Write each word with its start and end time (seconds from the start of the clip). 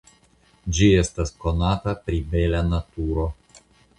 Ĝi 0.77 0.87
estas 1.01 1.33
konata 1.43 1.95
pri 2.07 2.21
bela 2.33 2.65
naturo. 2.73 3.29